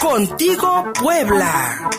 [0.00, 1.90] Contigo Puebla.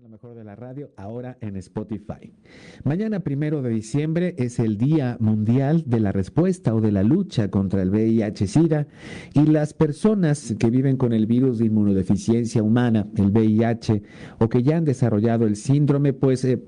[0.00, 2.32] Lo mejor de la radio ahora en Spotify.
[2.84, 7.50] Mañana primero de diciembre es el Día Mundial de la Respuesta o de la lucha
[7.50, 8.86] contra el VIH-Sida
[9.34, 14.02] y las personas que viven con el virus de inmunodeficiencia humana, el VIH,
[14.38, 16.62] o que ya han desarrollado el síndrome, pues eh,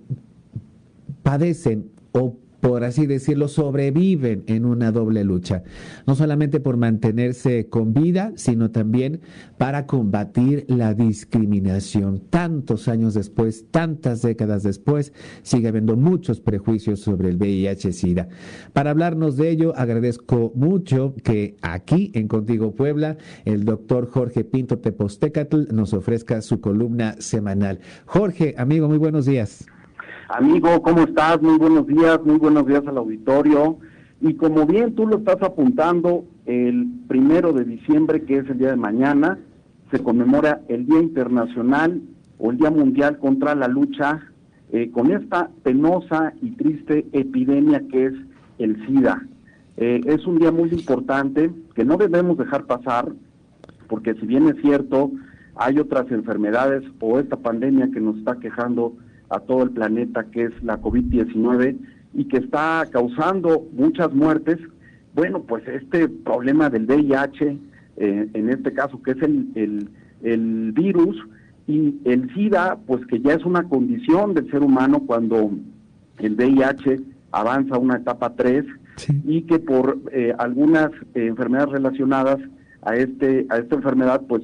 [1.23, 5.63] padecen o por así decirlo, sobreviven en una doble lucha,
[6.05, 9.21] no solamente por mantenerse con vida, sino también
[9.57, 12.25] para combatir la discriminación.
[12.29, 15.13] Tantos años después, tantas décadas después,
[15.43, 18.31] sigue habiendo muchos prejuicios sobre el VIH-Sida.
[18.73, 24.81] Para hablarnos de ello, agradezco mucho que aquí en Contigo Puebla, el doctor Jorge Pinto
[24.81, 27.79] Tepostecatl nos ofrezca su columna semanal.
[28.07, 29.67] Jorge, amigo, muy buenos días.
[30.29, 31.41] Amigo, ¿cómo estás?
[31.41, 33.79] Muy buenos días, muy buenos días al auditorio.
[34.21, 38.71] Y como bien tú lo estás apuntando, el primero de diciembre, que es el día
[38.71, 39.39] de mañana,
[39.93, 42.03] se conmemora el Día Internacional
[42.39, 44.21] o el Día Mundial contra la lucha
[44.73, 48.15] eh, con esta penosa y triste epidemia que es
[48.59, 49.23] el SIDA.
[49.77, 53.13] Eh, es un día muy importante que no debemos dejar pasar,
[53.87, 55.13] porque si bien es cierto,
[55.55, 58.97] hay otras enfermedades o esta pandemia que nos está quejando
[59.29, 61.77] a todo el planeta, que es la COVID-19
[62.15, 64.59] y que está causando muchas muertes.
[65.15, 67.59] Bueno, pues este problema del VIH,
[67.97, 69.89] eh, en este caso, que es el,
[70.23, 71.17] el, virus,
[71.67, 75.51] y el SIDA, pues que ya es una condición del ser humano cuando
[76.19, 77.01] el VIH
[77.33, 78.65] avanza a una etapa 3
[79.25, 82.39] y que por eh, algunas eh, enfermedades relacionadas
[82.83, 84.43] a este a esta enfermedad pues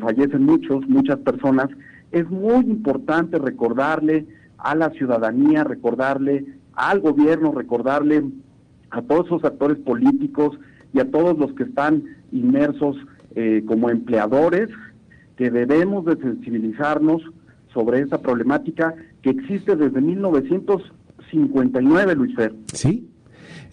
[0.00, 1.68] fallecen muchos muchas personas
[2.14, 4.26] es muy importante recordarle
[4.56, 8.22] a la ciudadanía, recordarle al gobierno, recordarle
[8.90, 10.56] a todos esos actores políticos
[10.92, 12.96] y a todos los que están inmersos
[13.34, 14.68] eh, como empleadores,
[15.36, 17.20] que debemos de sensibilizarnos
[17.72, 22.54] sobre esta problemática que existe desde 1959, Luis Fer.
[22.72, 23.10] Sí,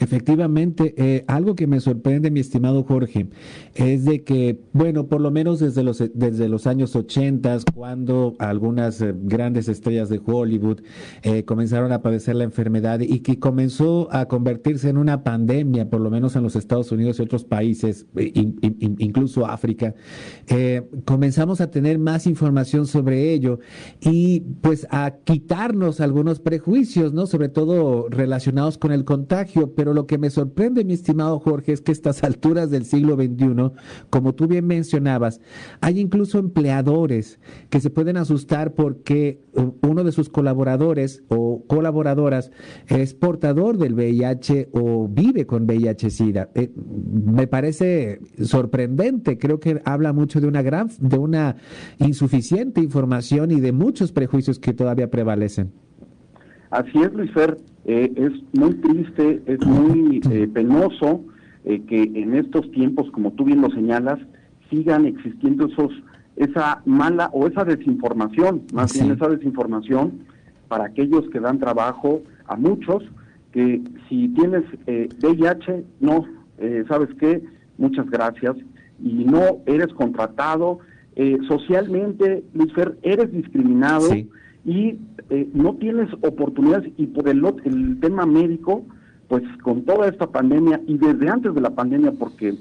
[0.02, 3.28] Efectivamente, eh, algo que me sorprende, mi estimado Jorge,
[3.76, 9.00] es de que, bueno, por lo menos desde los, desde los años 80, cuando algunas
[9.00, 10.82] eh, grandes estrellas de Hollywood
[11.22, 16.02] eh, comenzaron a padecer la enfermedad y que comenzó a convertirse en una pandemia, por
[16.02, 18.08] lo menos en los Estados Unidos y otros países,
[18.98, 19.94] incluso África,
[21.06, 23.60] comenzamos a tener más información sobre ello
[24.00, 27.28] y pues a quitarnos algunos prejuicios, ¿no?
[27.28, 31.82] Sobre todo relacionados con el contagio, pero lo que me sorprende, mi estimado Jorge, es
[31.82, 33.72] que a estas alturas del siglo XXI,
[34.10, 35.42] como tú bien mencionabas,
[35.80, 39.44] hay incluso empleadores que se pueden asustar porque
[39.82, 42.52] uno de sus colaboradores o colaboradoras
[42.88, 46.50] es portador del VIH o vive con VIH-Sida.
[46.56, 51.56] Eh, me parece sorprendente, creo que habla mucho de una gran, de una
[52.00, 55.72] insuficiente información y de muchos prejuicios que todavía prevalecen.
[56.72, 61.26] Así es, Luis Fer, eh, es muy triste, es muy eh, penoso
[61.66, 64.20] eh, que en estos tiempos, como tú bien lo señalas,
[64.70, 65.92] sigan existiendo esos
[66.38, 70.24] esa mala o esa desinformación, más bien esa desinformación
[70.70, 73.04] para aquellos que dan trabajo a muchos,
[73.52, 76.26] que si tienes VIH, no,
[76.88, 77.44] ¿sabes qué?
[77.78, 78.56] Muchas gracias.
[79.04, 80.80] Y no eres contratado,
[81.50, 84.08] socialmente, Luis Fer, eres discriminado
[84.66, 85.00] y
[85.30, 88.84] eh, no tienes oportunidades y por el, el tema médico,
[89.28, 92.56] pues con toda esta pandemia y desde antes de la pandemia, porque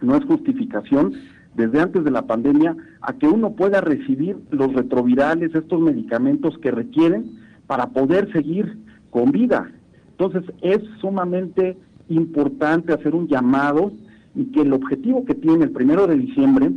[0.00, 1.12] no es justificación,
[1.54, 6.70] desde antes de la pandemia, a que uno pueda recibir los retrovirales, estos medicamentos que
[6.70, 7.32] requieren
[7.66, 8.78] para poder seguir
[9.10, 9.70] con vida.
[10.10, 11.76] Entonces es sumamente
[12.08, 13.92] importante hacer un llamado
[14.34, 16.70] y que el objetivo que tiene el primero de diciembre,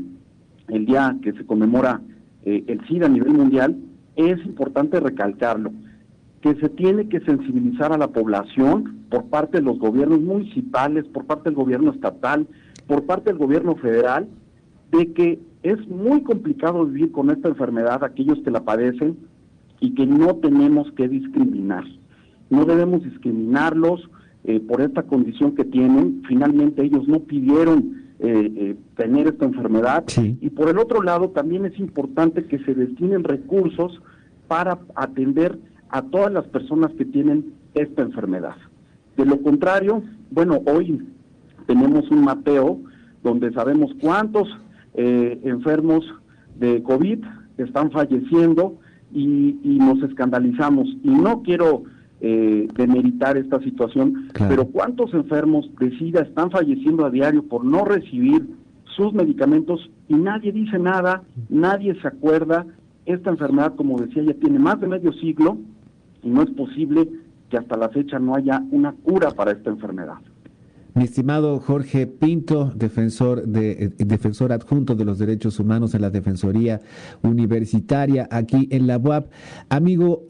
[0.70, 2.02] el día que se conmemora
[2.46, 3.76] eh, el SIDA a nivel mundial,
[4.20, 5.72] es importante recalcarlo,
[6.42, 11.26] que se tiene que sensibilizar a la población por parte de los gobiernos municipales, por
[11.26, 12.48] parte del gobierno estatal,
[12.88, 14.28] por parte del gobierno federal,
[14.92, 19.18] de que es muy complicado vivir con esta enfermedad aquellos que la padecen
[19.80, 21.84] y que no tenemos que discriminar.
[22.50, 24.10] No debemos discriminarlos
[24.44, 26.24] eh, por esta condición que tienen.
[26.28, 30.04] Finalmente ellos no pidieron eh, eh, tener esta enfermedad.
[30.42, 34.02] Y por el otro lado, también es importante que se destinen recursos
[34.50, 35.58] para atender
[35.90, 38.56] a todas las personas que tienen esta enfermedad.
[39.16, 41.02] De lo contrario, bueno, hoy
[41.68, 42.80] tenemos un mapeo
[43.24, 44.50] donde sabemos cuántos
[44.96, 46.04] eh, enfermos
[46.58, 47.20] de COVID
[47.58, 48.78] están falleciendo
[49.14, 50.88] y, y, nos escandalizamos.
[51.04, 51.84] Y no quiero
[52.22, 57.86] eh, demeritar esta situación, pero ¿cuántos enfermos de SIDA están falleciendo a diario por no
[57.86, 58.46] recibir
[58.96, 62.66] sus medicamentos y nadie dice nada, nadie se acuerda?
[63.10, 65.58] Esta enfermedad, como decía, ya tiene más de medio siglo
[66.22, 67.10] y no es posible
[67.50, 70.20] que hasta la fecha no haya una cura para esta enfermedad.
[70.94, 76.12] Mi estimado Jorge Pinto, defensor, de, eh, defensor adjunto de los derechos humanos en la
[76.12, 76.82] Defensoría
[77.24, 79.32] Universitaria aquí en la UAP.
[79.70, 80.26] Amigo,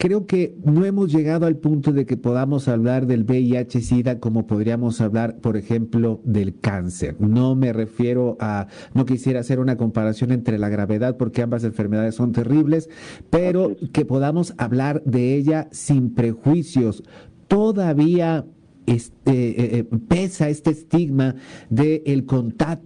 [0.00, 5.02] creo que no hemos llegado al punto de que podamos hablar del VIH-Sida como podríamos
[5.02, 7.16] hablar, por ejemplo, del cáncer.
[7.20, 12.14] No me refiero a, no quisiera hacer una comparación entre la gravedad porque ambas enfermedades
[12.14, 12.88] son terribles,
[13.28, 17.04] pero que podamos hablar de ella sin prejuicios.
[17.46, 18.46] Todavía
[18.86, 21.36] este, eh, eh, pesa este estigma
[21.68, 22.26] de el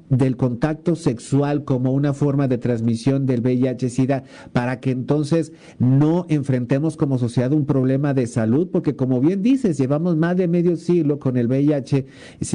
[0.09, 6.97] del contacto sexual como una forma de transmisión del VIH-Sida para que entonces no enfrentemos
[6.97, 11.19] como sociedad un problema de salud, porque como bien dices, llevamos más de medio siglo
[11.19, 12.07] con el VIH,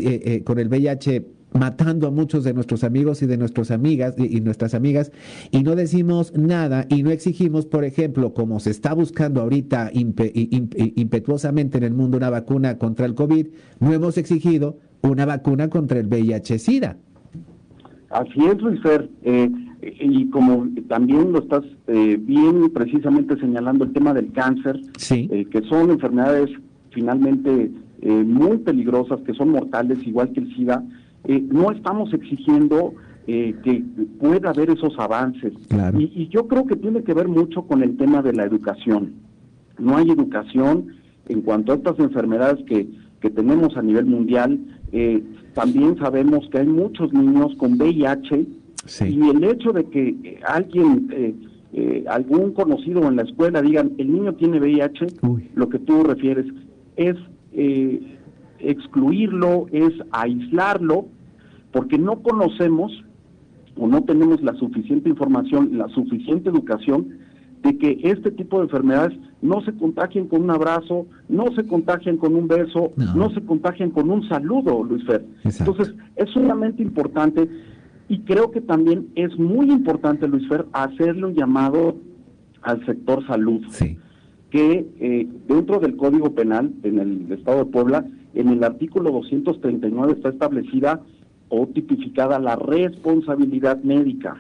[0.02, 4.42] eh, con el VIH matando a muchos de nuestros amigos y de nuestras amigas y,
[4.42, 5.12] nuestras amigas
[5.52, 11.78] y no decimos nada y no exigimos, por ejemplo, como se está buscando ahorita impetuosamente
[11.78, 13.48] en el mundo una vacuna contra el COVID,
[13.80, 16.98] no hemos exigido una vacuna contra el VIH-Sida.
[18.10, 19.10] Así es, Luis Fer.
[19.24, 19.50] Eh,
[19.82, 24.80] y como también lo estás eh, bien precisamente señalando el tema del cáncer,
[25.12, 26.50] eh, que son enfermedades
[26.92, 30.82] finalmente muy peligrosas, que son mortales, igual que el SIDA,
[31.26, 32.94] eh, no estamos exigiendo
[33.28, 33.84] eh, que
[34.20, 35.54] pueda haber esos avances.
[35.98, 39.14] Y, yo creo que tiene que ver mucho con el tema de la educación.
[39.78, 40.88] No hay educación
[41.28, 42.88] en cuanto a estas enfermedades que,
[43.22, 44.60] que tenemos a nivel mundial.
[44.92, 45.24] Eh,
[45.54, 48.48] también sabemos que hay muchos niños con VIH
[49.08, 51.38] y el hecho de que alguien,
[52.08, 55.06] algún conocido en la escuela digan, el niño tiene VIH,
[55.54, 56.46] lo que tú refieres
[56.96, 57.16] es
[58.60, 61.06] excluirlo, es aislarlo,
[61.72, 62.92] porque no conocemos
[63.78, 67.20] o no tenemos la suficiente información, la suficiente educación
[67.64, 72.18] de que este tipo de enfermedades no se contagien con un abrazo, no se contagian
[72.18, 75.26] con un beso, no, se contagian con un saludo, Luis Fer.
[75.44, 77.50] Entonces, es sumamente importante
[78.08, 81.96] y creo que también es muy importante, Luis Fer, hacerle un llamado
[82.62, 83.62] al sector salud.
[84.50, 90.14] Que eh, dentro del Código Penal en el Estado de Puebla en el artículo 239
[90.14, 91.02] está establecida
[91.50, 94.38] o tipificada la responsabilidad médica.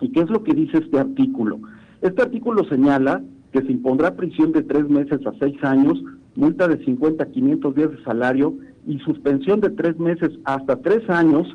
[0.00, 1.58] ¿Y qué es lo que dice este artículo?
[2.02, 6.02] Este artículo señala que se impondrá prisión de tres meses a seis años,
[6.34, 8.54] multa de 50 a 500 días de salario
[8.86, 11.48] y suspensión de tres meses hasta tres años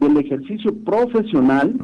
[0.00, 1.74] del ejercicio profesional,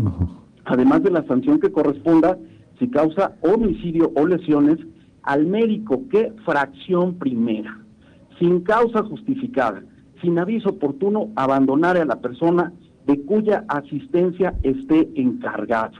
[0.64, 2.38] además de la sanción que corresponda
[2.78, 4.78] si causa homicidio o lesiones
[5.22, 7.83] al médico que fracción primera
[8.38, 9.82] sin causa justificada,
[10.20, 12.72] sin aviso oportuno, abandonar a la persona
[13.06, 15.98] de cuya asistencia esté encargado.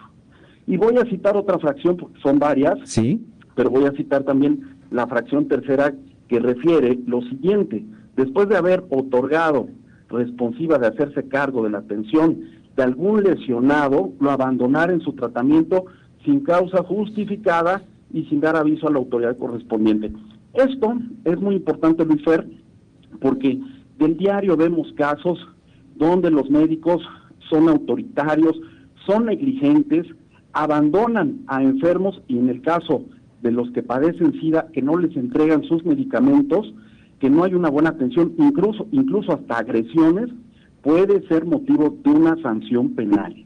[0.67, 3.25] Y voy a citar otra fracción, porque son varias, sí.
[3.55, 5.95] pero voy a citar también la fracción tercera
[6.29, 7.85] que refiere lo siguiente,
[8.17, 9.69] después de haber otorgado
[10.09, 12.39] responsiva de hacerse cargo de la atención
[12.77, 15.85] de algún lesionado, lo abandonar en su tratamiento
[16.25, 17.83] sin causa justificada
[18.13, 20.13] y sin dar aviso a la autoridad correspondiente.
[20.55, 22.47] Esto es muy importante, Luis Fer,
[23.21, 23.61] porque
[23.99, 25.39] del diario vemos casos
[25.97, 27.03] donde los médicos
[27.51, 28.61] son autoritarios,
[29.07, 30.07] son negligentes,
[30.53, 33.05] abandonan a enfermos y en el caso
[33.43, 36.73] de los que padecen SIDA, que no les entregan sus medicamentos,
[37.19, 40.31] que no hay una buena atención, incluso, incluso hasta agresiones,
[40.83, 43.45] puede ser motivo de una sanción penal.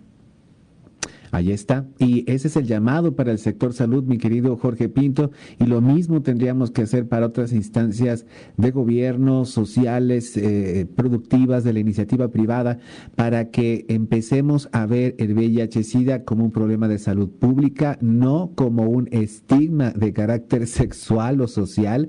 [1.31, 1.87] Ahí está.
[1.99, 5.31] Y ese es el llamado para el sector salud, mi querido Jorge Pinto.
[5.59, 11.73] Y lo mismo tendríamos que hacer para otras instancias de gobierno, sociales, eh, productivas, de
[11.73, 12.79] la iniciativa privada,
[13.17, 18.85] para que empecemos a ver el VIH-Sida como un problema de salud pública, no como
[18.85, 22.09] un estigma de carácter sexual o social,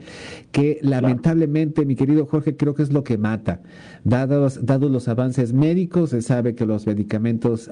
[0.52, 3.62] que lamentablemente, mi querido Jorge, creo que es lo que mata.
[4.04, 7.70] Dados, dados los avances médicos, se sabe que los medicamentos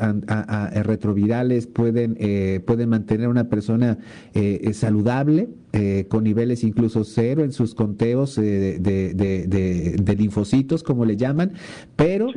[0.84, 1.37] retrovirales
[1.74, 3.98] pueden, eh, pueden mantener a una persona
[4.34, 5.50] eh, eh, saludable,
[6.08, 11.54] con niveles incluso cero en sus conteos de, de, linfocitos, como le llaman,
[11.96, 12.32] pero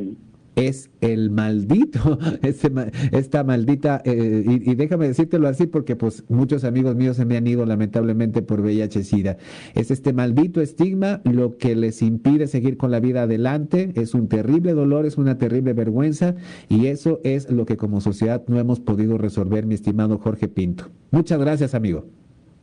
[0.55, 2.71] es el maldito, este,
[3.11, 7.47] esta maldita, eh, y, déjame decírtelo así porque pues muchos amigos míos se me han
[7.47, 9.37] ido lamentablemente por VIH-Sida.
[9.75, 14.27] Es este maldito estigma lo que les impide seguir con la vida adelante, es un
[14.27, 16.35] terrible dolor, es una terrible vergüenza
[16.69, 20.85] y eso es lo que como sociedad no hemos podido resolver, mi estimado Jorge Pinto.
[21.11, 22.05] Muchas gracias, amigo.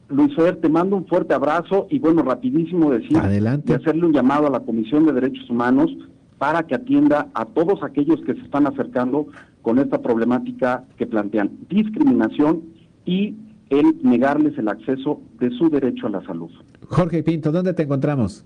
[0.08, 3.72] Luis Fer, te mando un fuerte abrazo y bueno, rapidísimo decir Adelante.
[3.72, 5.90] y hacerle un llamado a la Comisión de Derechos Humanos
[6.38, 9.26] para que atienda a todos aquellos que se están acercando
[9.62, 12.62] con esta problemática que plantean discriminación
[13.04, 13.34] y
[13.70, 16.50] el negarles el acceso de su derecho a la salud.
[16.86, 18.44] Jorge Pinto, ¿dónde te encontramos?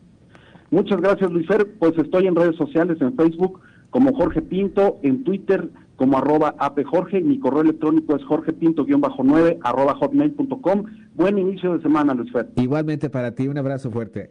[0.71, 1.75] Muchas gracias, Luis Fer.
[1.79, 7.21] Pues estoy en redes sociales, en Facebook como Jorge Pinto, en Twitter como arroba apjorge,
[7.21, 10.85] mi correo electrónico es jorgepinto-9 arroba hotmail.com.
[11.15, 12.49] Buen inicio de semana, Luis Fer.
[12.57, 14.31] Igualmente para ti, un abrazo fuerte.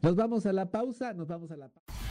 [0.00, 2.09] Nos vamos a la pausa, nos vamos a la pausa.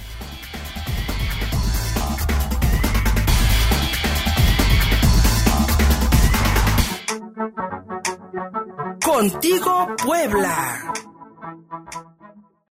[9.04, 10.94] Contigo Puebla.